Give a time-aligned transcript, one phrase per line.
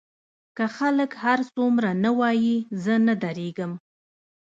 [0.57, 3.71] که خلک هر څومره نه ووايي زه نه درېږم.